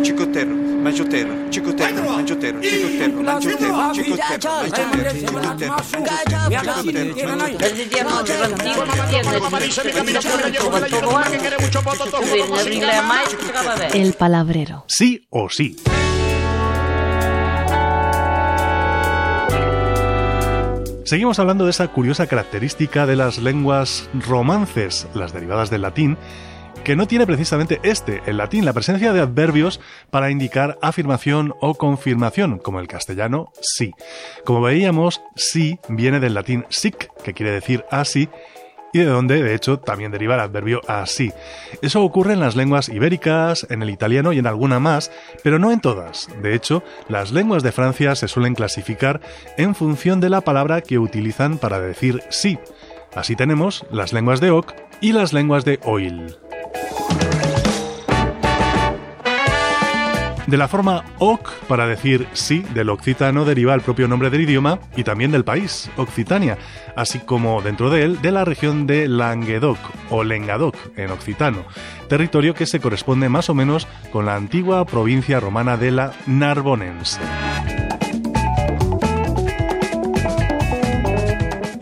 [0.00, 4.28] Chicotero, mangiotero, chicotero, mangiotero, chicotero, mangiotero, chicotero,
[13.92, 14.84] El palabrero.
[14.86, 15.76] Sí o sí.
[21.08, 26.18] Seguimos hablando de esa curiosa característica de las lenguas romances, las derivadas del latín,
[26.88, 29.78] que no tiene precisamente este, el latín, la presencia de adverbios
[30.10, 33.92] para indicar afirmación o confirmación, como el castellano sí.
[34.46, 38.30] Como veíamos, sí viene del latín sic, que quiere decir así,
[38.94, 41.30] y de donde, de hecho, también deriva el adverbio así.
[41.82, 45.12] Eso ocurre en las lenguas ibéricas, en el italiano y en alguna más,
[45.44, 46.30] pero no en todas.
[46.40, 49.20] De hecho, las lenguas de Francia se suelen clasificar
[49.58, 52.58] en función de la palabra que utilizan para decir sí.
[53.14, 56.38] Así tenemos las lenguas de Oc y las lenguas de Oil.
[60.48, 64.78] De la forma oc para decir sí del occitano deriva el propio nombre del idioma
[64.96, 66.56] y también del país, Occitania,
[66.96, 69.78] así como dentro de él de la región de Languedoc
[70.08, 71.66] o Lengadoc en occitano,
[72.08, 77.20] territorio que se corresponde más o menos con la antigua provincia romana de la Narbonense.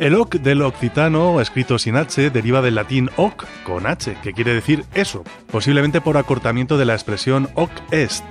[0.00, 4.54] El oc del occitano, escrito sin H, deriva del latín oc con H, que quiere
[4.54, 8.24] decir eso, posiblemente por acortamiento de la expresión oc est,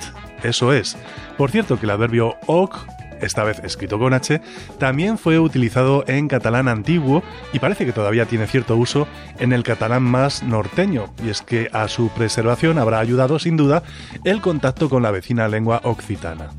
[0.48, 0.98] eso es.
[1.38, 2.78] Por cierto que el adverbio oc,
[3.22, 4.42] esta vez escrito con H,
[4.78, 9.08] también fue utilizado en catalán antiguo y parece que todavía tiene cierto uso
[9.40, 13.84] en el catalán más norteño, y es que a su preservación habrá ayudado sin duda
[14.24, 16.50] el contacto con la vecina lengua occitana.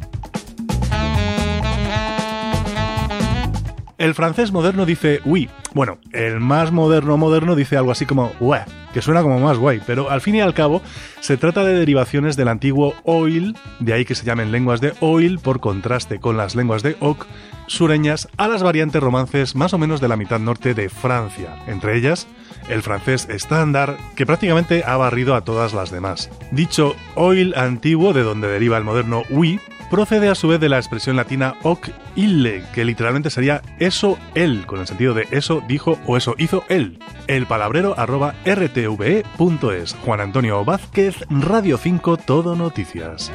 [4.07, 5.51] El francés moderno dice oui.
[5.75, 8.61] Bueno, el más moderno moderno dice algo así como ouais,
[8.95, 10.81] que suena como más guay, pero al fin y al cabo
[11.19, 15.41] se trata de derivaciones del antiguo oil, de ahí que se llamen lenguas de oil
[15.41, 17.27] por contraste con las lenguas de oc,
[17.67, 21.97] sureñas a las variantes romances más o menos de la mitad norte de Francia, entre
[21.97, 22.29] ellas
[22.69, 26.31] el francés estándar, que prácticamente ha barrido a todas las demás.
[26.53, 29.59] Dicho oil antiguo, de donde deriva el moderno oui,
[29.91, 34.67] procede a su vez de la expresión latina hoc ille, que literalmente sería eso él,
[34.67, 36.99] con el sentido de eso dijo o eso hizo él.
[37.27, 39.95] El palabrero arroba rtve.es.
[40.05, 43.33] Juan Antonio Vázquez, Radio 5, Todo Noticias.